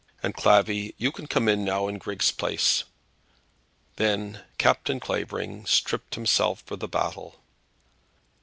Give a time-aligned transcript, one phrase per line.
[0.23, 2.85] And, Clavvy, you can come in now in Griggs' place."
[3.97, 7.35] Then Captain Clavering stripped himself for the battle.